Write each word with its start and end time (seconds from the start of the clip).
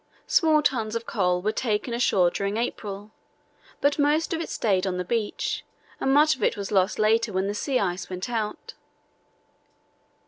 Some 0.25 0.63
tons 0.63 0.95
of 0.95 1.05
coal 1.05 1.43
were 1.43 1.51
taken 1.51 1.93
ashore 1.93 2.31
during 2.31 2.57
April, 2.57 3.11
but 3.81 3.99
most 3.99 4.33
of 4.33 4.41
it 4.41 4.49
stayed 4.49 4.87
on 4.87 4.97
the 4.97 5.05
beach, 5.05 5.63
and 5.99 6.11
much 6.11 6.35
of 6.35 6.41
it 6.41 6.57
was 6.57 6.71
lost 6.71 6.97
later 6.97 7.31
when 7.31 7.45
the 7.45 7.53
sea 7.53 7.77
ice 7.79 8.09
went 8.09 8.27
out. 8.27 8.73